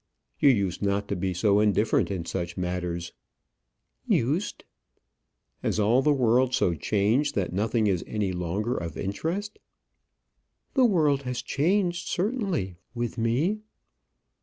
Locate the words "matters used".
2.57-4.63